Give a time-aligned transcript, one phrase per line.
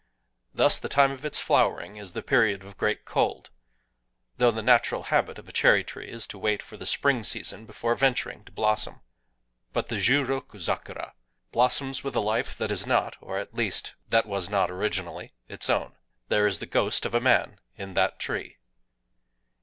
[0.51, 5.37] Thus the time of its flowering is the Period of Great Cold,—though the natural habit
[5.37, 9.01] of a cherry tree is to wait for the spring season before venturing to blossom.
[9.73, 11.11] But the Jiu roku zakura
[11.51, 15.93] blossoms with a life that is not—or, at least, that was not originally—its own.
[16.29, 18.57] There is the ghost of a man in that tree.